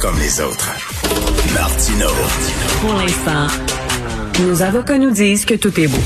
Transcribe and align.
comme 0.00 0.18
les 0.18 0.40
autres. 0.40 0.74
Martino. 1.52 2.08
Pour 2.80 2.94
l'instant, 2.94 3.46
nos 4.42 4.62
avocats 4.62 4.96
nous 4.96 5.10
disent 5.10 5.44
que 5.44 5.54
tout 5.54 5.78
est 5.78 5.88
beau. 5.88 5.98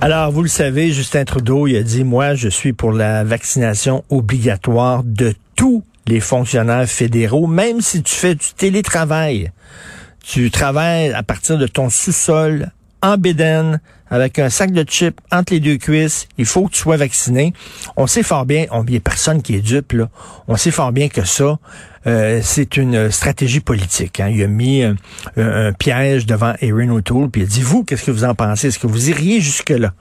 Alors, 0.00 0.32
vous 0.32 0.42
le 0.42 0.48
savez, 0.48 0.90
Justin 0.90 1.24
Trudeau, 1.24 1.66
il 1.66 1.76
a 1.76 1.82
dit, 1.82 2.02
moi, 2.02 2.34
je 2.34 2.48
suis 2.48 2.72
pour 2.72 2.92
la 2.92 3.24
vaccination 3.24 4.04
obligatoire 4.08 5.04
de 5.04 5.34
tous 5.54 5.84
les 6.06 6.20
fonctionnaires 6.20 6.88
fédéraux, 6.88 7.46
même 7.46 7.82
si 7.82 8.02
tu 8.02 8.14
fais 8.14 8.34
du 8.34 8.46
télétravail. 8.56 9.52
Tu 10.24 10.50
travailles 10.50 11.12
à 11.12 11.22
partir 11.22 11.58
de 11.58 11.66
ton 11.66 11.90
sous-sol 11.90 12.70
en 13.02 13.16
bédaine, 13.16 13.80
avec 14.10 14.38
un 14.38 14.50
sac 14.50 14.72
de 14.72 14.82
chips 14.82 15.18
entre 15.30 15.52
les 15.52 15.60
deux 15.60 15.76
cuisses. 15.76 16.26
Il 16.36 16.44
faut 16.44 16.66
que 16.66 16.72
tu 16.72 16.80
sois 16.80 16.96
vacciné. 16.96 17.52
On 17.96 18.06
sait 18.06 18.22
fort 18.22 18.44
bien, 18.44 18.66
il 18.72 18.90
n'y 18.90 18.96
a 18.96 19.00
personne 19.00 19.40
qui 19.40 19.54
est 19.54 19.60
dupe, 19.60 19.92
là. 19.92 20.08
On 20.48 20.56
sait 20.56 20.72
fort 20.72 20.92
bien 20.92 21.08
que 21.08 21.24
ça, 21.24 21.58
euh, 22.06 22.40
c'est 22.42 22.76
une 22.76 23.10
stratégie 23.10 23.60
politique. 23.60 24.20
Hein. 24.20 24.28
Il 24.28 24.42
a 24.42 24.48
mis 24.48 24.82
un, 24.82 24.96
un, 25.36 25.72
piège 25.72 26.26
devant 26.26 26.54
Erin 26.60 26.90
O'Toole, 26.90 27.30
puis 27.30 27.42
il 27.42 27.44
a 27.44 27.48
dit, 27.48 27.62
vous, 27.62 27.84
qu'est-ce 27.84 28.04
que 28.04 28.10
vous 28.10 28.24
en 28.24 28.34
pensez? 28.34 28.68
Est-ce 28.68 28.78
que 28.78 28.88
vous 28.88 29.10
iriez 29.10 29.40
jusque-là? 29.40 29.92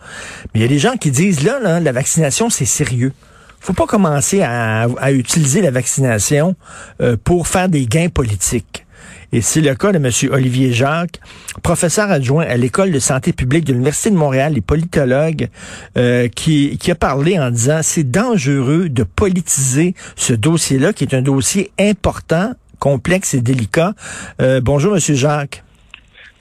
Mais 0.54 0.60
il 0.60 0.62
y 0.62 0.66
a 0.66 0.70
des 0.70 0.80
gens 0.80 0.98
qui 0.98 1.12
disent, 1.12 1.44
là, 1.44 1.60
là 1.60 1.80
la 1.80 1.92
vaccination, 1.92 2.50
c'est 2.50 2.66
sérieux 2.66 3.14
faut 3.62 3.74
pas 3.74 3.88
commencer 3.88 4.42
à, 4.42 4.88
à, 5.00 5.12
utiliser 5.12 5.62
la 5.62 5.72
vaccination 5.72 6.56
euh, 7.02 7.18
pour 7.22 7.48
faire 7.48 7.70
des 7.70 7.86
gains 7.86 8.10
politiques. 8.10 8.86
Et 9.32 9.42
c'est 9.42 9.62
le 9.62 9.76
cas 9.76 9.92
de 9.92 9.98
M. 9.98 10.34
Olivier 10.34 10.74
Jacques, 10.74 11.20
professeur 11.62 12.10
adjoint 12.10 12.46
à 12.46 12.58
l'École 12.58 12.92
de 12.92 13.00
santé 13.00 13.32
publique 13.32 13.64
de 13.66 13.74
l'Université 13.74 14.10
de 14.10 14.16
Montréal 14.16 14.58
et 14.58 14.62
politologue, 14.62 15.50
euh, 15.98 16.28
qui, 16.28 16.78
qui 16.80 16.90
a 16.90 16.96
parlé 16.96 17.40
en 17.40 17.52
disant 17.52 17.80
c'est 17.84 18.10
dangereux 18.10 18.90
de 18.90 19.04
politiser 19.04 19.94
ce 20.16 20.34
dossier-là, 20.34 20.94
qui 20.94 21.04
est 21.04 21.14
un 21.14 21.22
dossier 21.22 21.72
important, 21.80 22.54
complexe 22.80 23.36
et 23.36 23.42
délicat. 23.42 23.94
Euh, 24.42 24.62
bonjour, 24.62 24.96
M. 24.96 25.00
Jacques. 25.00 25.64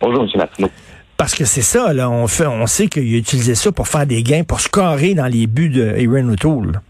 Bonjour, 0.01 0.23
M. 0.23 0.31
Martineau. 0.37 0.71
Parce 1.19 1.35
que 1.35 1.45
c'est 1.45 1.63
ça, 1.63 1.93
là, 1.93 2.09
on 2.09 2.29
fait, 2.29 2.47
on 2.47 2.67
sait 2.67 2.87
qu'il 2.87 3.15
a 3.15 3.19
utilisé 3.19 3.55
ça 3.57 3.73
pour 3.73 3.89
faire 3.89 4.07
des 4.07 4.23
gains, 4.23 4.45
pour 4.45 4.61
scorer 4.61 5.15
dans 5.15 5.27
les 5.27 5.47
buts 5.47 5.69
de 5.69 5.89
Aaron 5.89 6.29
O'Toole. 6.29 6.81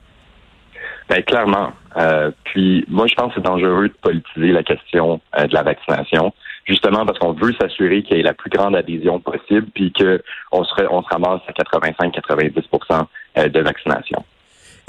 Ben, 1.09 1.23
clairement. 1.23 1.73
Euh, 1.99 2.31
puis 2.45 2.85
moi, 2.89 3.07
je 3.07 3.15
pense 3.15 3.29
que 3.29 3.35
c'est 3.37 3.45
dangereux 3.45 3.89
de 3.89 3.95
politiser 4.01 4.53
la 4.53 4.63
question 4.63 5.21
euh, 5.39 5.47
de 5.47 5.55
la 5.55 5.63
vaccination, 5.63 6.33
justement 6.67 7.05
parce 7.05 7.19
qu'on 7.19 7.33
veut 7.33 7.53
s'assurer 7.61 8.03
qu'il 8.03 8.17
y 8.17 8.21
ait 8.21 8.23
la 8.23 8.35
plus 8.35 8.51
grande 8.51 8.77
adhésion 8.77 9.21
possible, 9.21 9.67
puis 9.75 9.93
qu'on 9.93 10.65
se, 10.65 10.83
on 10.91 11.03
se 11.03 11.09
ramasse 11.09 11.41
à 11.49 11.53
85-90% 11.53 13.05
euh, 13.39 13.49
de 13.49 13.61
vaccination. 13.61 14.25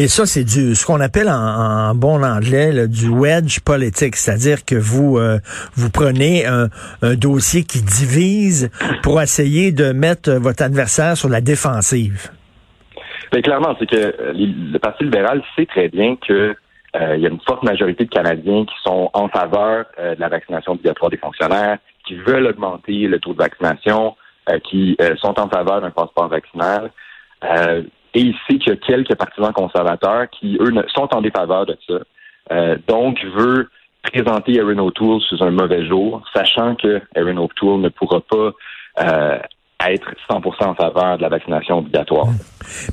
Et 0.01 0.07
ça, 0.07 0.25
c'est 0.25 0.45
du 0.45 0.75
ce 0.75 0.85
qu'on 0.85 1.01
appelle 1.01 1.27
en, 1.29 1.93
bon 1.93 2.23
anglais 2.23 2.71
là, 2.71 2.87
du 2.87 3.09
wedge 3.09 3.59
politique, 3.59 4.15
c'est-à-dire 4.15 4.63
que 4.63 4.75
vous 4.75 5.17
euh, 5.17 5.39
vous 5.73 5.89
prenez 5.89 6.45
un, 6.45 6.69
un, 7.01 7.15
dossier 7.15 7.63
qui 7.63 7.81
divise 7.81 8.69
pour 9.03 9.21
essayer 9.21 9.73
de 9.73 9.91
mettre 9.91 10.31
votre 10.31 10.63
adversaire 10.63 11.17
sur 11.17 11.27
la 11.27 11.41
défensive. 11.41 12.29
Mais 13.33 13.41
clairement, 13.41 13.75
c'est 13.77 13.89
que 13.89 14.15
le 14.33 14.77
Parti 14.77 15.03
libéral 15.03 15.43
sait 15.57 15.65
très 15.65 15.89
bien 15.89 16.15
que 16.15 16.55
euh, 16.95 17.15
il 17.15 17.21
y 17.21 17.25
a 17.25 17.29
une 17.29 17.39
forte 17.41 17.63
majorité 17.63 18.05
de 18.05 18.09
Canadiens 18.09 18.65
qui 18.65 18.75
sont 18.83 19.09
en 19.13 19.27
faveur 19.29 19.85
euh, 19.99 20.15
de 20.15 20.19
la 20.19 20.29
vaccination 20.29 20.73
obligatoire 20.73 21.11
des 21.11 21.17
fonctionnaires, 21.17 21.77
qui 22.07 22.15
veulent 22.15 22.47
augmenter 22.47 23.07
le 23.07 23.19
taux 23.19 23.33
de 23.33 23.37
vaccination, 23.37 24.15
euh, 24.49 24.59
qui 24.59 24.97
sont 25.21 25.39
en 25.39 25.47
faveur 25.49 25.81
d'un 25.81 25.91
passeport 25.91 26.27
vaccinal. 26.27 26.91
et 27.43 28.19
il 28.19 28.35
sait 28.47 28.57
qu'il 28.57 28.69
y 28.69 28.75
a 28.75 28.75
quelques 28.75 29.15
partisans 29.15 29.53
conservateurs 29.53 30.29
qui, 30.31 30.57
eux, 30.59 30.73
sont 30.95 31.13
en 31.13 31.21
défaveur 31.21 31.67
de 31.67 31.77
ça. 31.87 32.75
donc, 32.87 33.23
veut 33.23 33.69
présenter 34.01 34.55
Erin 34.55 34.79
O'Toole 34.79 35.21
sous 35.21 35.43
un 35.43 35.51
mauvais 35.51 35.85
jour, 35.85 36.23
sachant 36.33 36.75
que 36.75 37.01
Erin 37.15 37.37
O'Toole 37.37 37.81
ne 37.81 37.89
pourra 37.89 38.21
pas 38.21 38.53
être 39.87 40.09
100% 40.29 40.65
en 40.65 40.75
faveur 40.75 41.17
de 41.17 41.21
la 41.21 41.29
vaccination 41.29 41.79
obligatoire. 41.79 42.27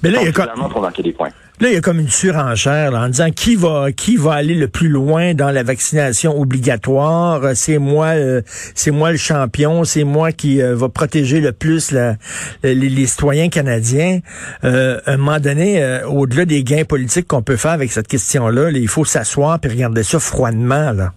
Mais 0.02 0.10
là, 0.10 0.20
il 0.22 0.26
y 0.26 0.28
a 0.28 1.02
des 1.02 1.12
points. 1.12 1.30
Là, 1.58 1.68
il 1.68 1.74
y 1.74 1.76
a 1.76 1.80
comme 1.80 2.00
une 2.00 2.10
surenchère 2.10 2.90
là, 2.90 3.00
en 3.00 3.08
disant 3.08 3.30
qui 3.30 3.56
va 3.56 3.90
qui 3.90 4.16
va 4.16 4.34
aller 4.34 4.54
le 4.54 4.68
plus 4.68 4.90
loin 4.90 5.32
dans 5.32 5.50
la 5.50 5.62
vaccination 5.62 6.38
obligatoire? 6.38 7.40
C'est 7.54 7.78
moi, 7.78 8.08
euh, 8.08 8.42
c'est 8.46 8.90
moi 8.90 9.10
le 9.10 9.16
champion. 9.16 9.84
C'est 9.84 10.04
moi 10.04 10.32
qui 10.32 10.60
euh, 10.60 10.76
va 10.76 10.90
protéger 10.90 11.40
le 11.40 11.52
plus 11.52 11.92
la, 11.92 12.16
les, 12.62 12.74
les, 12.74 13.06
citoyens 13.06 13.48
canadiens. 13.48 14.20
Euh, 14.64 15.00
à 15.06 15.12
un 15.12 15.16
moment 15.16 15.40
donné, 15.40 15.82
euh, 15.82 16.06
au-delà 16.06 16.44
des 16.44 16.62
gains 16.62 16.84
politiques 16.84 17.26
qu'on 17.26 17.42
peut 17.42 17.56
faire 17.56 17.72
avec 17.72 17.90
cette 17.90 18.08
question-là, 18.08 18.70
il 18.70 18.88
faut 18.88 19.06
s'asseoir 19.06 19.58
et 19.62 19.68
regarder 19.68 20.02
ça 20.02 20.20
froidement 20.20 20.92
là. 20.92 21.12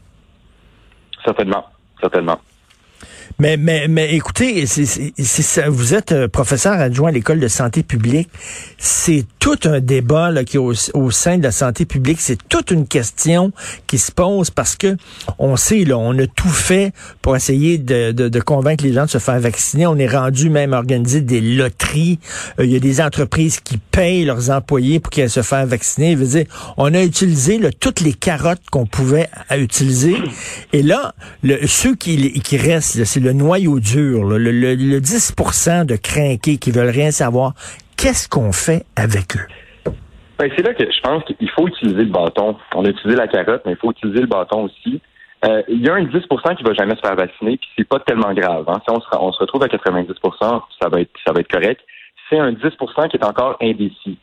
Certainement, 1.26 1.66
certainement. 2.00 2.40
Mais, 3.38 3.58
mais, 3.58 3.88
mais 3.88 4.14
écoutez, 4.16 4.66
c'est, 4.66 4.86
ça, 4.86 5.70
vous 5.70 5.94
êtes 5.94 6.12
euh, 6.12 6.28
professeur 6.28 6.74
adjoint 6.74 7.10
à 7.10 7.12
l'école 7.12 7.40
de 7.40 7.48
santé 7.48 7.84
publique. 7.84 8.30
C'est 8.78 9.26
tout 9.40 9.60
un 9.66 9.80
débat 9.80 10.32
là, 10.32 10.44
qui 10.44 10.58
est 10.58 10.60
au, 10.60 11.12
sein 11.12 11.38
de 11.38 11.44
la 11.44 11.52
santé 11.52 11.86
publique. 11.86 12.20
C'est 12.20 12.38
toute 12.50 12.72
une 12.72 12.88
question 12.88 13.52
qui 13.88 13.98
se 13.98 14.12
pose 14.12 14.50
parce 14.50 14.76
que 14.76 14.98
on 15.38 15.56
sait, 15.56 15.86
là, 15.86 15.98
on 15.98 16.18
a 16.18 16.28
tout 16.28 16.50
fait 16.50 16.94
pour 17.22 17.36
essayer 17.36 17.78
de, 17.78 18.12
de, 18.12 18.28
de 18.28 18.40
convaincre 18.40 18.84
les 18.84 18.94
gens 18.94 19.06
de 19.06 19.10
se 19.10 19.20
faire 19.20 19.40
vacciner. 19.40 19.88
On 19.88 19.98
est 19.98 20.08
rendu 20.08 20.50
même 20.50 20.74
organiser 20.74 21.22
des 21.22 21.42
loteries. 21.42 22.20
Euh, 22.60 22.66
il 22.66 22.72
y 22.72 22.76
a 22.76 22.80
des 22.80 23.02
entreprises 23.02 23.60
qui 23.60 23.78
payent 23.78 24.26
leurs 24.26 24.50
employés 24.50 25.00
pour 25.00 25.12
qu'ils 25.12 25.30
se 25.30 25.42
fassent 25.42 25.68
vacciner. 25.68 26.14
Je 26.14 26.18
veux 26.18 26.40
dire, 26.40 26.46
on 26.78 26.94
a 26.94 27.04
utilisé 27.04 27.58
là, 27.58 27.70
toutes 27.72 28.02
les 28.02 28.14
carottes 28.14 28.62
qu'on 28.72 28.86
pouvait 28.86 29.30
utiliser. 29.52 30.16
Et 30.74 30.84
là, 30.84 31.14
le, 31.44 31.66
ceux 31.68 31.96
qui, 31.96 32.34
qui 32.42 32.58
restent, 32.58 33.04
c'est 33.04 33.19
le 33.20 33.30
le 33.30 33.34
noyau 33.34 33.80
dur, 33.80 34.24
le, 34.26 34.38
le, 34.38 35.00
10% 35.00 35.86
de 35.86 35.96
crinqués 35.96 36.58
qui 36.58 36.72
veulent 36.72 36.90
rien 36.90 37.12
savoir, 37.12 37.54
qu'est-ce 37.96 38.28
qu'on 38.28 38.52
fait 38.52 38.86
avec 38.96 39.36
eux? 39.36 39.92
Ben, 40.40 40.50
c'est 40.56 40.64
là 40.64 40.74
que 40.74 40.84
je 40.84 41.02
pense 41.02 41.24
qu'il 41.26 41.50
faut 41.52 41.68
utiliser 41.68 42.06
le 42.06 42.12
bâton. 42.12 42.56
On 42.74 42.86
a 42.86 42.90
utilisé 42.90 43.16
la 43.16 43.28
carotte, 43.28 43.62
mais 43.66 43.74
il 43.74 43.78
faut 43.78 43.92
utiliser 43.92 44.22
le 44.22 44.28
bâton 44.28 44.64
aussi. 44.64 45.00
Euh, 45.46 45.62
il 45.68 45.86
y 45.86 45.90
a 45.90 45.94
un 45.94 46.04
10% 46.04 46.56
qui 46.56 46.64
va 46.64 46.74
jamais 46.74 46.96
se 46.96 47.02
faire 47.02 47.16
vacciner, 47.16 47.58
puis 47.58 47.70
c'est 47.78 47.88
pas 47.88 48.00
tellement 48.00 48.34
grave. 48.34 48.66
Hein. 48.68 48.82
Si 48.88 48.94
on 49.16 49.32
se, 49.32 49.40
retrouve 49.40 49.64
à 49.64 49.70
90 49.70 50.12
ça 50.82 50.90
va 50.90 51.02
être 51.02 51.12
ça 51.26 51.32
va 51.34 51.42
être 51.42 51.52
correct. 51.52 51.82
C'est 52.30 52.40
un 52.40 52.52
10% 52.52 53.10
qui 53.10 53.18
est 53.18 53.26
encore 53.26 53.58
indécis. 53.62 54.18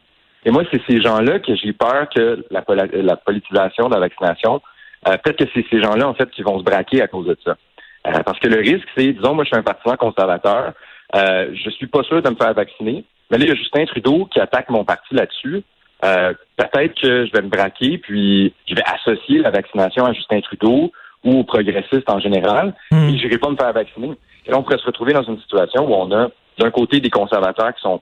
Et 0.44 0.50
moi, 0.50 0.62
c'est 0.70 0.80
ces 0.88 1.00
gens-là 1.00 1.38
que 1.38 1.54
j'ai 1.54 1.72
peur 1.72 2.08
que 2.14 2.44
la, 2.50 2.64
la, 2.92 3.16
politisation 3.16 3.88
de 3.88 3.94
la 3.94 4.00
vaccination, 4.00 4.60
euh, 5.08 5.16
peut-être 5.22 5.44
que 5.44 5.50
c'est 5.54 5.66
ces 5.70 5.82
gens-là, 5.82 6.08
en 6.08 6.14
fait, 6.14 6.30
qui 6.30 6.42
vont 6.42 6.58
se 6.58 6.64
braquer 6.64 7.02
à 7.02 7.08
cause 7.08 7.26
de 7.26 7.36
ça. 7.44 7.56
Euh, 8.06 8.22
parce 8.24 8.38
que 8.38 8.48
le 8.48 8.58
risque, 8.58 8.86
c'est, 8.96 9.12
disons, 9.12 9.34
moi, 9.34 9.44
je 9.44 9.48
suis 9.48 9.56
un 9.56 9.62
partisan 9.62 9.96
conservateur, 9.96 10.72
euh, 11.14 11.50
je 11.52 11.70
suis 11.70 11.86
pas 11.86 12.02
sûr 12.02 12.22
de 12.22 12.30
me 12.30 12.36
faire 12.36 12.54
vacciner, 12.54 13.04
mais 13.30 13.38
là, 13.38 13.44
il 13.44 13.48
y 13.48 13.52
a 13.52 13.56
Justin 13.56 13.84
Trudeau 13.86 14.26
qui 14.26 14.40
attaque 14.40 14.70
mon 14.70 14.84
parti 14.84 15.14
là-dessus. 15.14 15.62
Euh, 16.04 16.34
peut-être 16.56 17.00
que 17.00 17.26
je 17.26 17.32
vais 17.32 17.42
me 17.42 17.48
braquer, 17.48 17.98
puis 17.98 18.52
je 18.68 18.74
vais 18.74 18.82
associer 18.84 19.38
la 19.38 19.50
vaccination 19.50 20.04
à 20.04 20.12
Justin 20.12 20.40
Trudeau 20.40 20.92
ou 21.24 21.40
aux 21.40 21.44
progressistes 21.44 22.08
en 22.08 22.20
général, 22.20 22.74
hmm. 22.90 23.08
et 23.08 23.18
je 23.18 23.24
n'irai 23.24 23.38
pas 23.38 23.50
me 23.50 23.56
faire 23.56 23.72
vacciner. 23.72 24.12
Et 24.46 24.50
là, 24.50 24.58
on 24.58 24.62
pourrait 24.62 24.78
se 24.78 24.86
retrouver 24.86 25.12
dans 25.12 25.24
une 25.24 25.40
situation 25.40 25.86
où 25.86 25.94
on 25.94 26.12
a, 26.12 26.28
d'un 26.58 26.70
côté, 26.70 27.00
des 27.00 27.10
conservateurs 27.10 27.74
qui 27.74 27.80
sont 27.80 28.00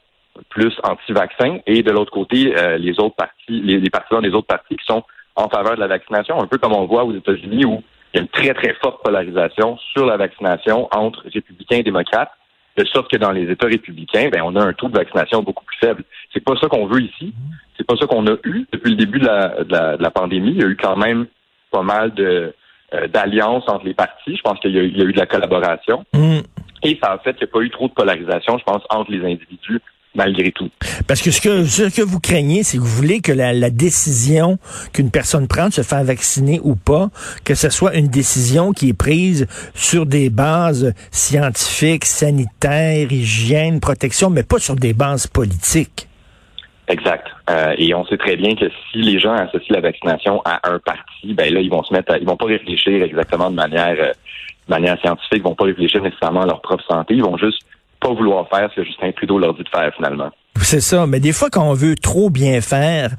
plus 0.51 0.73
anti-vaccins, 0.83 1.59
et 1.67 1.83
de 1.83 1.91
l'autre 1.93 2.11
côté, 2.11 2.55
euh, 2.59 2.77
les 2.77 2.99
autres 2.99 3.15
partis, 3.17 3.61
les, 3.63 3.79
les 3.79 3.91
partisans 3.91 4.21
des 4.21 4.35
autres 4.35 4.49
partis 4.49 4.77
qui 4.77 4.85
sont 4.85 5.05
en 5.37 5.49
faveur 5.49 5.77
de 5.77 5.81
la 5.81 5.87
vaccination, 5.87 6.41
un 6.41 6.47
peu 6.47 6.59
comme 6.59 6.73
on 6.73 6.87
voit 6.87 7.05
aux 7.05 7.15
États-Unis 7.15 7.65
où 7.65 7.83
il 8.15 8.19
y 8.19 8.21
a 8.21 8.23
une 8.23 8.29
très, 8.29 8.55
très 8.55 8.75
forte 8.75 9.03
polarisation 9.03 9.77
sur 9.93 10.07
la 10.07 10.17
vaccination 10.17 10.89
entre 10.93 11.25
républicains 11.33 11.79
et 11.79 11.83
démocrates, 11.83 12.31
de 12.77 12.85
sorte 12.85 13.11
que 13.11 13.17
dans 13.17 13.33
les 13.33 13.51
États 13.51 13.67
républicains, 13.67 14.29
ben, 14.31 14.43
on 14.45 14.55
a 14.55 14.65
un 14.65 14.73
taux 14.73 14.89
de 14.89 14.97
vaccination 14.97 15.43
beaucoup 15.43 15.65
plus 15.65 15.79
faible. 15.79 16.05
C'est 16.33 16.45
pas 16.45 16.55
ça 16.61 16.69
qu'on 16.69 16.87
veut 16.87 17.03
ici. 17.03 17.35
C'est 17.77 17.87
pas 17.87 17.97
ça 17.97 18.07
qu'on 18.07 18.27
a 18.29 18.37
eu 18.45 18.67
depuis 18.73 18.91
le 18.91 18.97
début 18.97 19.19
de 19.19 19.27
la, 19.27 19.65
de 19.65 20.03
la, 20.03 20.11
pandémie. 20.11 20.53
Il 20.53 20.61
y 20.61 20.65
a 20.65 20.69
eu 20.69 20.77
quand 20.77 20.97
même 20.97 21.27
pas 21.73 21.83
mal 21.83 22.15
de 22.15 22.55
euh, 22.95 23.09
d'alliances 23.09 23.65
entre 23.67 23.85
les 23.85 23.95
partis. 23.95 24.37
Je 24.37 24.43
pense 24.43 24.61
qu'il 24.61 24.73
y, 24.73 24.79
a 24.79 24.83
eu 24.83 25.13
de 25.13 25.19
la 25.19 25.27
collaboration. 25.27 26.05
Mm. 26.15 26.39
Et 26.85 26.99
ça 27.03 27.13
a 27.13 27.19
fait 27.19 27.35
qu'il 27.35 27.47
n'y 27.47 27.51
a 27.51 27.53
pas 27.53 27.61
eu 27.61 27.71
trop 27.71 27.89
de 27.89 27.95
polarisation, 27.95 28.59
je 28.59 28.65
pense, 28.65 28.83
entre 28.91 29.11
les 29.11 29.25
individus 29.25 29.81
malgré 30.15 30.53
tout. 30.53 30.71
Parce 31.07 31.23
que 31.23 31.31
ce 31.31 31.41
que, 31.41 31.65
ce 31.65 31.95
que 31.95 32.03
vous 32.03 32.21
craignez, 32.21 32.63
c'est 32.63 32.79
que 32.79 32.83
vous 32.83 32.89
voulez 32.89 33.21
que 33.21 33.33
la, 33.33 33.53
la 33.53 33.71
décision 33.71 34.59
qu'une 34.93 35.11
personne 35.11 35.49
prend 35.49 35.69
de 35.69 35.73
se 35.73 35.83
faire 35.83 36.05
vacciner 36.05 36.61
ou 36.63 36.77
pas, 36.77 37.11
que 37.45 37.55
ce 37.55 37.71
soit 37.71 37.95
une 37.97 38.09
décision 38.09 38.73
qui 38.73 38.91
est 38.91 38.99
prise 38.99 39.47
sur 39.75 40.07
des 40.07 40.31
bases 40.31 40.95
scientifiques, 41.11 42.05
sanitaires, 42.05 43.11
hygiène, 43.11 43.81
protection, 43.81 44.31
mais 44.31 44.43
pas 44.43 44.59
sur 44.59 44.77
des 44.77 44.93
bases 44.93 45.27
politiques. 45.27 46.09
Exact. 46.89 47.27
Euh, 47.49 47.75
et 47.79 47.95
on 47.95 48.05
sait 48.07 48.19
très 48.19 48.37
bien 48.37 48.55
que 48.55 48.67
si 48.91 48.99
les 48.99 49.19
gens 49.19 49.33
associent 49.35 49.75
la 49.75 49.81
vaccination 49.81 50.43
à 50.45 50.61
un 50.71 50.79
parti, 50.79 51.33
ben 51.33 51.53
là, 51.53 51.61
ils 51.61 51.71
vont 51.71 51.83
se 51.83 51.93
mettre 51.93 52.13
à, 52.13 52.19
ils 52.19 52.27
vont 52.27 52.37
pas 52.37 52.47
réfléchir 52.47 53.03
exactement 53.03 53.51
de 53.51 53.57
manière, 53.57 53.97
euh, 53.99 54.13
de 54.69 54.71
manière 54.71 54.99
scientifique, 55.01 55.39
ils 55.39 55.43
vont 55.43 55.55
pas 55.55 55.65
réfléchir 55.65 56.03
nécessairement 56.03 56.43
à 56.43 56.47
leur 56.47 56.61
propre 56.61 56.85
santé, 56.87 57.15
ils 57.15 57.23
vont 57.23 57.39
juste 57.39 57.61
vouloir 58.13 58.47
faire 58.49 58.69
Justin 58.77 59.13
Trudeau 59.13 59.41
de 59.41 59.65
faire 59.73 59.93
finalement. 59.95 60.31
C'est 60.63 60.81
ça, 60.81 61.07
mais 61.07 61.21
des 61.21 61.33
fois 61.33 61.51
quand 61.51 61.69
on 61.69 61.75
veut 61.75 61.95
trop 61.95 62.31
bien 62.31 62.61
faire, 62.61 63.11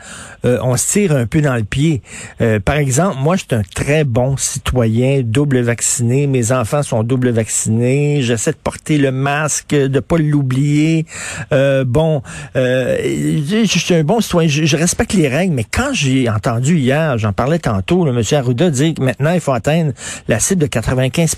euh, 0.45 0.57
on 0.63 0.77
se 0.77 0.91
tire 0.91 1.11
un 1.11 1.25
peu 1.27 1.41
dans 1.41 1.55
le 1.55 1.63
pied. 1.63 2.01
Euh, 2.41 2.59
par 2.59 2.77
exemple, 2.77 3.17
moi, 3.19 3.35
je 3.35 3.41
suis 3.41 3.55
un 3.55 3.61
très 3.61 4.03
bon 4.03 4.37
citoyen, 4.37 5.21
double 5.23 5.59
vacciné. 5.59 6.27
Mes 6.27 6.51
enfants 6.51 6.81
sont 6.81 7.03
double 7.03 7.29
vaccinés. 7.29 8.21
J'essaie 8.21 8.51
de 8.51 8.57
porter 8.57 8.97
le 8.97 9.11
masque, 9.11 9.75
de 9.75 9.99
pas 9.99 10.17
l'oublier. 10.17 11.05
Euh, 11.51 11.83
bon, 11.85 12.21
je, 12.55 13.65
suis 13.65 13.93
un 13.93 14.03
bon 14.03 14.21
citoyen. 14.21 14.49
Je, 14.49 14.77
respecte 14.77 15.13
les 15.13 15.27
règles, 15.27 15.53
mais 15.53 15.65
quand 15.65 15.93
j'ai 15.93 16.29
entendu 16.29 16.77
hier, 16.77 17.17
j'en 17.17 17.33
parlais 17.33 17.59
tantôt, 17.59 18.05
le 18.05 18.13
monsieur 18.13 18.37
Arruda 18.37 18.69
dire 18.69 18.93
que 18.93 19.01
maintenant 19.01 19.33
il 19.33 19.39
faut 19.39 19.53
atteindre 19.53 19.91
la 20.27 20.39
cible 20.39 20.61
de 20.61 20.67
95 20.67 21.35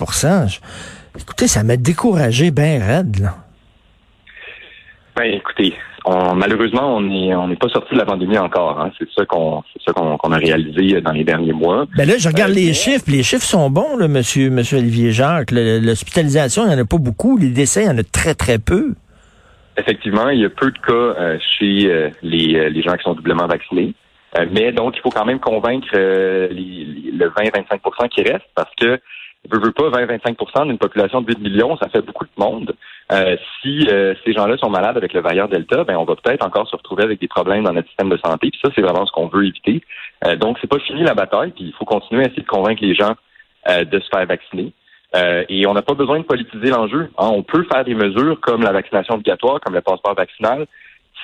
Écoutez, 1.19 1.47
ça 1.47 1.63
m'a 1.63 1.77
découragé 1.77 2.51
bien 2.51 2.79
raide, 2.85 3.19
là. 3.19 3.35
Ben, 5.15 5.33
écoutez, 5.33 5.73
malheureusement, 6.35 6.97
on 6.97 7.01
n'est 7.01 7.35
on 7.35 7.53
pas 7.55 7.69
sorti 7.69 7.93
de 7.93 7.99
la 7.99 8.05
pandémie 8.05 8.37
encore. 8.37 8.79
Hein. 8.79 8.91
C'est 8.97 9.09
ça 9.15 9.25
qu'on 9.25 10.31
a 10.31 10.37
réalisé 10.37 11.01
dans 11.01 11.11
les 11.11 11.23
derniers 11.23 11.53
mois. 11.53 11.85
Ben 11.97 12.07
là, 12.07 12.15
je 12.17 12.27
regarde 12.27 12.51
euh, 12.51 12.55
les 12.55 12.73
chiffres. 12.73 13.05
Les 13.07 13.23
chiffres 13.23 13.45
sont 13.45 13.69
bons, 13.69 13.97
là, 13.97 14.07
monsieur, 14.07 14.49
monsieur 14.49 14.77
Olivier 14.77 15.11
Jacques. 15.11 15.51
L'hospitalisation, 15.51 16.65
il 16.65 16.69
n'y 16.69 16.75
en 16.75 16.83
a 16.83 16.85
pas 16.85 16.97
beaucoup. 16.97 17.37
Les 17.37 17.49
décès, 17.49 17.83
il 17.83 17.87
y 17.87 17.89
en 17.89 17.97
a 17.97 18.03
très, 18.03 18.35
très 18.35 18.59
peu. 18.59 18.93
Effectivement, 19.77 20.29
il 20.29 20.39
y 20.39 20.45
a 20.45 20.49
peu 20.49 20.71
de 20.71 20.77
cas 20.77 20.93
euh, 20.93 21.37
chez 21.57 21.85
euh, 21.85 22.09
les, 22.23 22.69
les 22.69 22.81
gens 22.81 22.93
qui 22.93 23.03
sont 23.03 23.13
doublement 23.13 23.47
vaccinés. 23.47 23.93
mais 24.51 24.71
donc, 24.71 24.95
il 24.97 25.01
faut 25.01 25.09
quand 25.09 25.25
même 25.25 25.39
convaincre 25.39 25.87
le 25.93 27.29
20-25% 27.29 28.09
qui 28.09 28.21
reste 28.21 28.45
parce 28.55 28.73
que 28.79 28.99
ne 29.51 29.59
veut 29.59 29.71
pas 29.71 29.89
20-25 29.89 30.67
d'une 30.67 30.77
population 30.77 31.21
de 31.21 31.27
8 31.27 31.39
millions, 31.39 31.77
ça 31.77 31.89
fait 31.89 32.01
beaucoup 32.01 32.25
de 32.25 32.31
monde. 32.37 32.73
Euh, 33.11 33.37
si 33.61 33.87
euh, 33.89 34.13
ces 34.25 34.33
gens-là 34.33 34.57
sont 34.57 34.69
malades 34.69 34.97
avec 34.97 35.13
le 35.13 35.21
variant 35.21 35.47
Delta, 35.47 35.83
ben 35.83 35.95
on 35.95 36.03
va 36.03 36.15
peut-être 36.15 36.45
encore 36.45 36.67
se 36.67 36.75
retrouver 36.75 37.03
avec 37.03 37.21
des 37.21 37.27
problèmes 37.27 37.63
dans 37.63 37.73
notre 37.73 37.87
système 37.87 38.09
de 38.09 38.17
santé. 38.17 38.49
Puis 38.51 38.59
ça, 38.63 38.69
c'est 38.75 38.81
vraiment 38.81 39.05
ce 39.05 39.11
qu'on 39.11 39.27
veut 39.27 39.45
éviter. 39.45 39.81
Euh, 40.25 40.35
donc, 40.35 40.57
c'est 40.59 40.67
pas 40.67 40.79
fini 40.79 41.03
la 41.03 41.13
bataille. 41.13 41.51
Puis 41.51 41.65
il 41.65 41.73
faut 41.73 41.85
continuer 41.85 42.23
à 42.23 42.27
essayer 42.27 42.43
de 42.43 42.47
convaincre 42.47 42.83
les 42.83 42.95
gens 42.95 43.15
euh, 43.69 43.85
de 43.85 43.99
se 43.99 44.07
faire 44.09 44.25
vacciner. 44.25 44.73
et 45.49 45.65
on 45.67 45.73
n'a 45.73 45.81
pas 45.81 45.93
besoin 45.93 46.19
de 46.19 46.25
politiser 46.25 46.69
l'enjeu. 46.69 47.09
Hein. 47.17 47.29
On 47.31 47.43
peut 47.43 47.65
faire 47.71 47.85
des 47.85 47.95
mesures 47.95 48.39
comme 48.41 48.63
la 48.63 48.73
vaccination 48.73 49.15
obligatoire, 49.15 49.61
comme 49.61 49.73
le 49.73 49.81
passeport 49.81 50.15
vaccinal, 50.15 50.67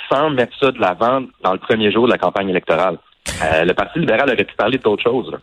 sans 0.09 0.29
mettre 0.29 0.57
ça 0.59 0.71
de 0.71 0.79
l'avant 0.79 1.23
dans 1.43 1.53
le 1.53 1.59
premier 1.59 1.91
jour 1.91 2.05
de 2.07 2.11
la 2.11 2.17
campagne 2.17 2.49
électorale. 2.49 2.97
le 3.41 3.73
Parti 3.73 3.99
libéral 3.99 4.29
aurait 4.29 4.45
pu 4.45 4.55
parler 4.55 4.77
d'autre 4.77 5.03
chose. 5.03 5.37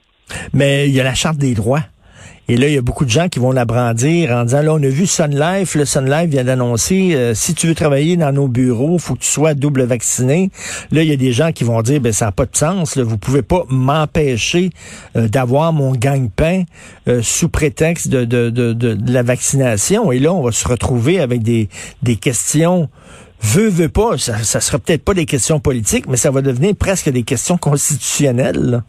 Mais 0.54 0.88
il 0.88 0.94
y 0.94 1.00
a 1.00 1.04
la 1.04 1.14
charte 1.14 1.36
des 1.36 1.54
droits. 1.54 1.84
Et 2.50 2.56
là, 2.56 2.66
il 2.66 2.74
y 2.74 2.78
a 2.78 2.82
beaucoup 2.82 3.04
de 3.04 3.10
gens 3.10 3.28
qui 3.28 3.38
vont 3.38 3.52
la 3.52 3.64
brandir 3.64 4.32
en 4.32 4.42
disant, 4.42 4.62
là, 4.62 4.74
on 4.74 4.82
a 4.82 4.88
vu 4.88 5.06
Sun 5.06 5.38
Life, 5.38 5.76
le 5.76 5.84
Sun 5.84 6.10
Life 6.10 6.30
vient 6.30 6.42
d'annoncer, 6.42 7.12
euh, 7.14 7.32
si 7.32 7.54
tu 7.54 7.68
veux 7.68 7.76
travailler 7.76 8.16
dans 8.16 8.32
nos 8.32 8.48
bureaux, 8.48 8.98
faut 8.98 9.14
que 9.14 9.20
tu 9.20 9.30
sois 9.30 9.54
double 9.54 9.84
vacciné. 9.84 10.50
Là, 10.90 11.04
il 11.04 11.08
y 11.08 11.12
a 11.12 11.16
des 11.16 11.32
gens 11.32 11.52
qui 11.52 11.62
vont 11.62 11.80
dire, 11.82 12.00
ben 12.00 12.12
ça 12.12 12.24
n'a 12.24 12.32
pas 12.32 12.46
de 12.46 12.56
sens, 12.56 12.96
là, 12.96 13.04
vous 13.04 13.18
pouvez 13.18 13.42
pas 13.42 13.64
m'empêcher 13.68 14.70
euh, 15.16 15.28
d'avoir 15.28 15.72
mon 15.72 15.92
gagne-pain 15.92 16.64
euh, 17.06 17.22
sous 17.22 17.48
prétexte 17.48 18.08
de, 18.08 19.12
la 19.12 19.22
vaccination. 19.22 20.10
Et 20.10 20.18
là, 20.18 20.32
on 20.32 20.42
va 20.42 20.50
se 20.50 20.66
retrouver 20.66 21.20
avec 21.20 21.44
des, 21.44 21.68
des 22.02 22.16
questions 22.16 22.88
veut, 23.40 23.68
veut 23.68 23.88
pas, 23.88 24.18
ça, 24.18 24.38
ça 24.38 24.60
sera 24.60 24.80
peut-être 24.80 25.04
pas 25.04 25.14
des 25.14 25.24
questions 25.24 25.60
politiques, 25.60 26.06
mais 26.08 26.16
ça 26.16 26.32
va 26.32 26.42
devenir 26.42 26.74
presque 26.74 27.08
des 27.10 27.22
questions 27.22 27.56
constitutionnelles. 27.56 28.82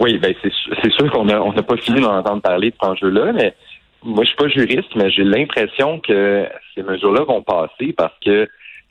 Oui, 0.00 0.18
ben 0.18 0.34
c'est 0.42 0.92
sûr 0.92 1.10
qu'on 1.12 1.26
n'a 1.26 1.42
on 1.42 1.52
n'a 1.52 1.62
pas 1.62 1.76
fini 1.76 2.00
d'en 2.00 2.18
entendre 2.18 2.42
parler 2.42 2.70
de 2.70 2.74
cet 2.80 2.90
enjeu-là, 2.90 3.32
mais 3.32 3.54
moi 4.02 4.24
je 4.24 4.28
suis 4.28 4.36
pas 4.36 4.48
juriste, 4.48 4.96
mais 4.96 5.10
j'ai 5.10 5.24
l'impression 5.24 6.00
que 6.00 6.46
ces 6.74 6.82
mesures-là 6.82 7.24
vont 7.24 7.42
passer 7.42 7.92
parce 7.96 8.14
que 8.24 8.48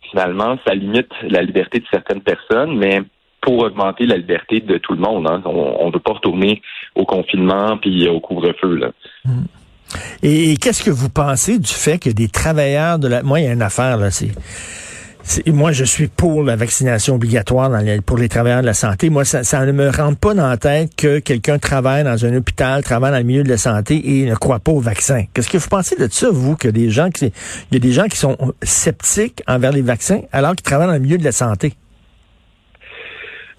finalement, 0.09 0.57
ça 0.65 0.73
limite 0.73 1.11
la 1.23 1.41
liberté 1.41 1.79
de 1.79 1.85
certaines 1.91 2.21
personnes, 2.21 2.77
mais 2.77 3.01
pour 3.41 3.59
augmenter 3.59 4.05
la 4.05 4.17
liberté 4.17 4.59
de 4.59 4.77
tout 4.77 4.93
le 4.93 4.99
monde. 4.99 5.27
Hein. 5.27 5.41
On 5.45 5.87
ne 5.87 5.93
veut 5.93 5.99
pas 5.99 6.13
retourner 6.13 6.61
au 6.95 7.05
confinement 7.05 7.77
puis 7.77 8.07
au 8.07 8.19
couvre-feu. 8.19 8.91
Hmm. 9.25 9.45
Et, 10.21 10.51
et 10.51 10.57
qu'est-ce 10.57 10.83
que 10.83 10.91
vous 10.91 11.09
pensez 11.09 11.57
du 11.57 11.71
fait 11.71 11.97
que 11.97 12.09
des 12.09 12.27
travailleurs 12.27 12.99
de 12.99 13.07
la... 13.07 13.23
Moi, 13.23 13.39
il 13.39 13.45
y 13.45 13.49
a 13.49 13.53
une 13.53 13.61
affaire, 13.61 13.97
là, 13.97 14.11
c'est 14.11 14.31
moi, 15.47 15.71
je 15.71 15.83
suis 15.83 16.07
pour 16.07 16.43
la 16.43 16.55
vaccination 16.55 17.15
obligatoire 17.15 17.71
pour 18.05 18.17
les 18.17 18.29
travailleurs 18.29 18.61
de 18.61 18.65
la 18.65 18.73
santé. 18.73 19.09
Moi, 19.09 19.25
ça, 19.25 19.65
ne 19.65 19.71
me 19.71 19.89
rentre 19.89 20.19
pas 20.19 20.33
dans 20.33 20.47
la 20.47 20.57
tête 20.57 20.95
que 20.95 21.19
quelqu'un 21.19 21.59
travaille 21.59 22.03
dans 22.03 22.25
un 22.25 22.35
hôpital, 22.35 22.83
travaille 22.83 23.11
dans 23.11 23.17
le 23.17 23.23
milieu 23.23 23.43
de 23.43 23.49
la 23.49 23.57
santé 23.57 24.01
et 24.03 24.25
ne 24.25 24.35
croit 24.35 24.59
pas 24.59 24.71
au 24.71 24.79
vaccin. 24.79 25.25
Qu'est-ce 25.33 25.49
que 25.49 25.57
vous 25.57 25.69
pensez 25.69 25.95
de 25.95 26.07
ça, 26.11 26.29
vous, 26.31 26.55
que 26.55 26.67
des 26.67 26.89
gens 26.89 27.09
qui, 27.09 27.25
il 27.25 27.73
y 27.73 27.77
a 27.77 27.79
des 27.79 27.91
gens 27.91 28.05
qui 28.05 28.17
sont 28.17 28.37
sceptiques 28.63 29.43
envers 29.47 29.71
les 29.71 29.81
vaccins 29.81 30.21
alors 30.31 30.55
qu'ils 30.55 30.63
travaillent 30.63 30.87
dans 30.87 30.93
le 30.93 30.99
milieu 30.99 31.17
de 31.17 31.23
la 31.23 31.31
santé? 31.31 31.73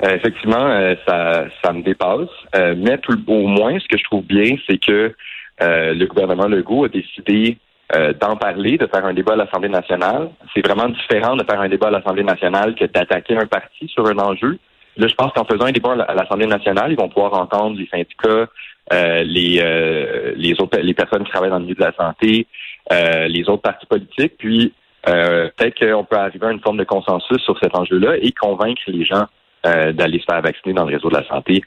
Euh, 0.03 0.17
effectivement, 0.17 0.67
euh, 0.67 0.95
ça, 1.07 1.45
ça 1.63 1.73
me 1.73 1.83
dépasse. 1.83 2.29
Euh, 2.57 2.75
mais 2.77 2.99
tout, 2.99 3.19
au 3.27 3.47
moins, 3.47 3.79
ce 3.79 3.87
que 3.87 3.99
je 3.99 4.05
trouve 4.05 4.25
bien, 4.25 4.57
c'est 4.67 4.79
que 4.79 5.15
le 5.63 6.07
gouvernement 6.07 6.47
Legault 6.47 6.85
a 6.85 6.89
décidé 6.89 7.59
euh, 7.95 8.13
d'en 8.13 8.37
parler, 8.37 8.79
de 8.79 8.87
faire 8.87 9.05
un 9.05 9.15
débat 9.15 9.33
à 9.33 9.37
l'Assemblée 9.37 9.69
nationale. 9.69 10.31
C'est 10.55 10.65
vraiment 10.65 10.89
différent 10.89 11.35
de 11.35 11.45
faire 11.45 11.61
un 11.61 11.69
débat 11.69 11.89
à 11.89 11.91
l'Assemblée 11.91 12.23
nationale 12.23 12.75
que 12.75 12.85
d'attaquer 12.85 13.37
un 13.37 13.47
parti 13.47 13.89
sur 13.89 14.07
un 14.07 14.19
enjeu. 14.19 14.59
Là, 14.97 15.09
je 15.09 15.15
pense 15.15 15.33
qu'en 15.33 15.45
faisant 15.45 15.65
un 15.65 15.73
débat 15.73 15.97
à 16.07 16.15
l'Assemblée 16.15 16.47
nationale, 16.47 16.93
ils 16.93 16.99
vont 16.99 17.09
pouvoir 17.09 17.35
entendre 17.35 17.77
les 17.77 17.87
syndicats, 17.87 18.49
euh, 18.93 19.23
les 19.25 19.61
euh, 19.61 20.33
les 20.37 20.53
autres 20.61 20.79
les 20.79 20.95
personnes 20.95 21.25
qui 21.25 21.31
travaillent 21.31 21.51
dans 21.51 21.59
le 21.59 21.65
milieu 21.65 21.75
de 21.75 21.81
la 21.81 21.93
santé, 21.93 22.47
les 22.91 23.49
autres 23.49 23.63
partis 23.63 23.87
politiques, 23.87 24.35
puis 24.39 24.73
peut-être 25.05 25.79
qu'on 25.79 26.05
peut 26.05 26.17
arriver 26.17 26.47
à 26.47 26.53
une 26.53 26.61
forme 26.61 26.77
de 26.77 26.85
consensus 26.85 27.43
sur 27.43 27.59
cet 27.59 27.77
enjeu-là 27.77 28.17
et 28.21 28.33
convaincre 28.33 28.83
les 28.89 29.05
gens 29.05 29.27
d'aller 29.65 30.19
se 30.19 30.25
faire 30.25 30.43
vacciner 30.43 30.75
dans 30.75 30.85
le 30.85 30.95
réseau 30.95 31.09
de 31.09 31.17
la 31.17 31.27
santé 31.27 31.63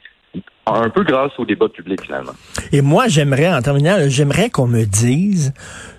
un 0.66 0.88
peu 0.88 1.04
grâce 1.04 1.32
au 1.38 1.44
débat 1.44 1.68
public 1.68 2.02
finalement. 2.02 2.32
Et 2.72 2.80
moi, 2.80 3.08
j'aimerais, 3.08 3.52
en 3.52 3.60
terminant, 3.60 3.96
j'aimerais 4.06 4.50
qu'on 4.50 4.66
me 4.66 4.84
dise, 4.84 5.52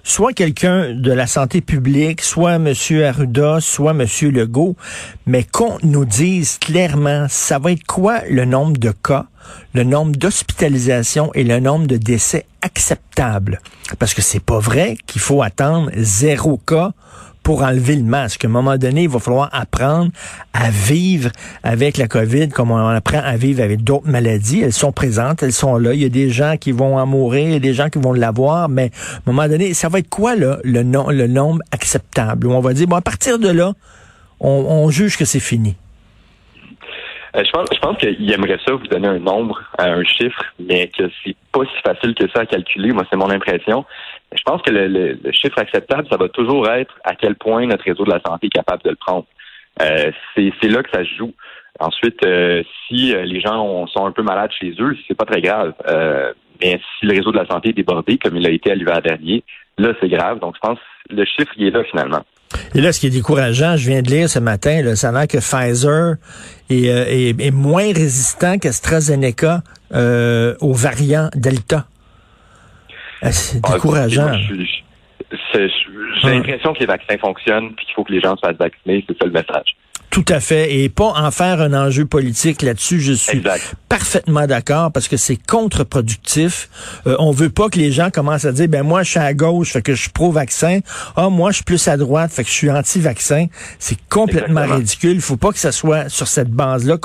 soit 0.04 0.34
quelqu'un 0.34 0.94
de 0.94 1.12
la 1.12 1.28
santé 1.28 1.62
publique, 1.62 2.22
soit 2.22 2.56
M. 2.56 2.74
Arruda, 3.04 3.60
soit 3.62 3.92
M. 3.92 4.06
Legault, 4.32 4.76
mais 5.26 5.44
qu'on 5.44 5.78
nous 5.84 6.06
dise 6.06 6.58
clairement, 6.58 7.28
ça 7.30 7.60
va 7.60 7.72
être 7.72 7.86
quoi 7.86 8.22
le 8.30 8.46
nombre 8.46 8.78
de 8.78 8.92
cas, 8.92 9.28
le 9.74 9.84
nombre 9.84 10.16
d'hospitalisations 10.16 11.32
et 11.36 11.44
le 11.44 11.60
nombre 11.60 11.86
de 11.86 11.98
décès 11.98 12.46
acceptables? 12.62 13.62
Parce 14.00 14.16
que 14.16 14.24
c'est 14.24 14.44
pas 14.44 14.60
vrai 14.60 14.98
qu'il 15.06 15.22
faut 15.22 15.44
attendre 15.44 15.92
zéro 15.96 16.58
cas 16.58 16.94
pour 17.46 17.62
enlever 17.62 17.96
le 17.96 18.04
masque. 18.04 18.44
À 18.44 18.48
un 18.48 18.52
moment 18.52 18.76
donné, 18.76 19.04
il 19.04 19.10
va 19.10 19.20
falloir 19.20 19.50
apprendre 19.54 20.10
à 20.52 20.72
vivre 20.72 21.30
avec 21.64 21.98
la 21.98 22.08
COVID 22.08 22.50
comme 22.50 22.72
on 22.72 22.88
apprend 22.88 23.20
à 23.20 23.38
vivre 23.38 23.64
avec 23.64 23.84
d'autres 23.84 24.10
maladies. 24.10 24.64
Elles 24.64 24.74
sont 24.74 24.92
présentes, 24.92 25.44
elles 25.44 25.54
sont 25.54 25.78
là. 25.78 25.94
Il 25.94 26.02
y 26.02 26.06
a 26.06 26.10
des 26.10 26.32
gens 26.32 26.56
qui 26.60 26.72
vont 26.72 26.98
en 26.98 27.06
mourir, 27.06 27.46
il 27.46 27.54
y 27.54 27.56
a 27.56 27.60
des 27.60 27.76
gens 27.76 27.90
qui 27.90 28.00
vont 28.00 28.14
l'avoir, 28.14 28.68
mais 28.68 28.86
à 28.86 29.30
un 29.30 29.32
moment 29.32 29.48
donné, 29.48 29.76
ça 29.76 29.90
va 29.90 30.00
être 30.00 30.10
quoi 30.10 30.36
là, 30.36 30.58
le, 30.64 30.82
nombre 30.82 31.62
acceptable? 31.72 32.48
On 32.48 32.62
va 32.62 32.74
dire, 32.74 32.88
bon, 32.88 32.96
à 32.96 33.02
partir 33.02 33.38
de 33.38 33.50
là, 33.50 33.74
on, 34.40 34.90
juge 34.90 35.16
que 35.16 35.26
c'est 35.26 35.40
fini. 35.40 35.76
Euh, 37.36 37.44
je 37.46 37.52
pense, 37.52 37.68
je 37.72 37.80
pense 37.80 37.98
qu'il 37.98 38.32
aimerait 38.32 38.58
ça 38.66 38.74
vous 38.74 38.88
donner 38.88 39.08
un 39.08 39.20
nombre, 39.20 39.62
un 39.78 40.04
chiffre, 40.04 40.44
mais 40.60 40.90
que 40.98 41.04
c'est 41.24 41.36
pas 41.52 41.62
si 41.66 41.82
facile 41.84 42.16
que 42.16 42.28
ça 42.34 42.42
à 42.42 42.46
calculer. 42.48 42.92
Moi, 42.92 43.04
c'est 43.12 43.18
mon 43.18 43.30
impression. 43.30 43.86
Je 44.36 44.44
pense 44.44 44.62
que 44.62 44.72
le, 44.72 45.18
chiffre 45.32 45.58
acceptable, 45.60 46.08
ça 46.10 46.18
va 46.18 46.30
toujours 46.30 46.70
être 46.70 46.94
à 47.04 47.16
quel 47.16 47.36
point 47.36 47.66
notre 47.66 47.84
réseau 47.84 48.04
de 48.06 48.12
la 48.12 48.20
santé 48.26 48.48
est 48.48 48.50
capable 48.50 48.84
de 48.84 48.90
le 48.90 48.96
prendre. 48.96 49.26
Euh, 49.82 50.12
c'est 50.36 50.70
là 50.70 50.84
que 50.84 50.90
ça 50.92 51.04
se 51.04 51.16
joue. 51.18 51.34
Ensuite, 51.80 52.26
euh, 52.26 52.64
si 52.88 53.14
euh, 53.14 53.26
les 53.26 53.42
gens 53.42 53.86
sont 53.88 54.06
un 54.06 54.12
peu 54.12 54.24
malades 54.24 54.52
chez 54.58 54.74
eux, 54.80 54.96
c'est 55.08 55.18
pas 55.18 55.26
très 55.26 55.42
grave. 55.42 55.74
mais 56.62 56.80
si 57.00 57.06
le 57.06 57.14
réseau 57.14 57.32
de 57.32 57.38
la 57.38 57.46
santé 57.46 57.70
est 57.70 57.74
débordé, 57.74 58.18
comme 58.18 58.38
il 58.38 58.46
a 58.48 58.50
été 58.50 58.72
à 58.72 58.76
l'hiver 58.76 59.02
dernier, 59.02 59.44
là, 59.78 59.94
c'est 60.00 60.10
grave. 60.10 60.40
Donc, 60.40 60.56
je 60.56 60.68
pense 60.68 60.80
que 61.10 61.16
le 61.16 61.26
chiffre, 61.26 61.52
il 61.58 61.68
est 61.68 61.72
là 61.72 61.84
finalement. 61.84 62.24
Et 62.74 62.80
là, 62.80 62.94
ce 62.94 63.02
qui 63.02 63.08
est 63.08 63.10
décourageant, 63.10 63.76
je 63.76 63.90
viens 63.90 64.02
de 64.02 64.10
lire 64.10 64.30
ce 64.30 64.40
matin, 64.40 64.82
là, 64.82 64.96
ça 64.96 65.28
que 65.28 65.38
Pfizer 65.38 66.16
est, 66.70 67.52
moins 67.52 67.92
résistant 67.92 68.58
qu'AstraZeneca 68.58 69.62
aux 69.92 70.74
variants 70.74 71.30
Delta. 71.36 71.86
Ah, 73.22 73.32
c'est 73.32 73.60
ah, 73.64 73.74
décourageant. 73.74 74.34
J'ai 75.32 76.30
l'impression 76.30 76.74
que 76.74 76.80
les 76.80 76.86
vaccins 76.86 77.18
fonctionnent 77.18 77.72
et 77.72 77.86
qu'il 77.86 77.94
faut 77.96 78.04
que 78.04 78.12
les 78.12 78.22
gens 78.22 78.36
se 78.36 78.42
fassent 78.42 78.58
vacciner. 78.58 79.04
C'est 79.08 79.18
ça 79.18 79.26
le 79.26 79.32
message. 79.32 79.76
Tout 80.16 80.24
à 80.30 80.40
fait. 80.40 80.74
Et 80.74 80.88
pas 80.88 81.12
en 81.18 81.30
faire 81.30 81.60
un 81.60 81.74
enjeu 81.74 82.06
politique 82.06 82.62
là-dessus. 82.62 83.02
Je 83.02 83.12
suis 83.12 83.44
parfaitement 83.90 84.48
d'accord 84.48 84.90
parce 84.94 85.10
que 85.10 85.18
c'est 85.18 85.36
contre-productif. 85.36 86.70
Euh, 87.06 87.18
on 87.20 87.32
veut 87.32 87.50
pas 87.50 87.68
que 87.68 87.78
les 87.78 87.92
gens 87.92 88.10
commencent 88.12 88.46
à 88.46 88.54
dire, 88.54 88.70
ben 88.70 88.84
moi, 88.84 89.04
je 89.04 89.10
suis 89.10 89.20
à 89.20 89.34
gauche, 89.34 89.74
fait 89.74 89.82
que 89.82 89.94
je 89.94 90.04
suis 90.04 90.12
pro-vaccin. 90.12 90.80
Ah, 91.18 91.28
moi, 91.28 91.52
je 91.52 91.56
suis 91.56 91.64
plus 91.66 91.86
à 91.90 91.98
droite, 91.98 92.32
fait 92.32 92.44
que 92.44 92.50
je 92.50 92.54
suis 92.54 92.72
anti-vaccin. 92.72 93.48
C'est 93.78 93.98
complètement 94.08 94.66
ridicule. 94.66 95.16
Il 95.16 95.22
faut 95.22 95.36
pas 95.36 95.52
que 95.52 95.60
ça 95.60 95.74
soit 95.74 96.08
sur 96.08 96.30
cette 96.30 96.50
base-là, 96.50 96.98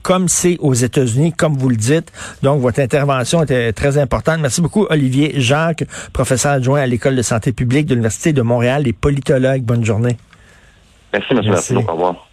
comme 0.00 0.28
c'est 0.28 0.56
aux 0.60 0.72
États-Unis, 0.72 1.34
comme 1.34 1.58
vous 1.58 1.68
le 1.68 1.76
dites. 1.76 2.10
Donc, 2.42 2.62
votre 2.62 2.80
intervention 2.80 3.42
était 3.42 3.74
très 3.74 3.98
importante. 3.98 4.40
Merci 4.40 4.62
beaucoup, 4.62 4.86
Olivier 4.88 5.34
Jacques, 5.36 5.84
professeur 6.14 6.52
adjoint 6.52 6.80
à 6.80 6.86
l'École 6.86 7.16
de 7.16 7.22
santé 7.22 7.52
publique 7.52 7.84
de 7.84 7.92
l'Université 7.92 8.32
de 8.32 8.40
Montréal 8.40 8.88
et 8.88 8.94
politologue. 8.94 9.60
Bonne 9.60 9.84
journée. 9.84 10.16
Merci, 11.12 11.34
M. 11.34 11.40
Martineau. 11.50 11.84
Au 11.86 11.92
revoir. 11.92 12.26